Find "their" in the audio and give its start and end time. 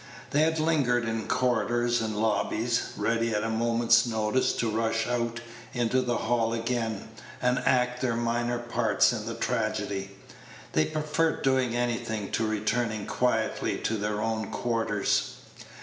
8.01-8.15, 13.95-14.19